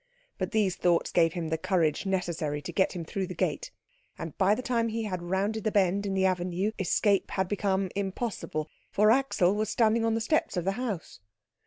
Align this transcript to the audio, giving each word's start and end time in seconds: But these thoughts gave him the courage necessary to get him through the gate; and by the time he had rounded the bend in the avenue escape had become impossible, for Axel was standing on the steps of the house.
But 0.39 0.49
these 0.49 0.77
thoughts 0.77 1.11
gave 1.11 1.33
him 1.33 1.49
the 1.49 1.59
courage 1.59 2.07
necessary 2.07 2.59
to 2.63 2.71
get 2.71 2.93
him 2.93 3.05
through 3.05 3.27
the 3.27 3.35
gate; 3.35 3.69
and 4.17 4.35
by 4.35 4.55
the 4.55 4.63
time 4.63 4.87
he 4.87 5.03
had 5.03 5.21
rounded 5.21 5.63
the 5.63 5.71
bend 5.71 6.07
in 6.07 6.15
the 6.15 6.25
avenue 6.25 6.71
escape 6.79 7.29
had 7.29 7.47
become 7.47 7.87
impossible, 7.95 8.67
for 8.89 9.11
Axel 9.11 9.53
was 9.53 9.69
standing 9.69 10.03
on 10.03 10.15
the 10.15 10.19
steps 10.19 10.57
of 10.57 10.65
the 10.65 10.71
house. 10.71 11.19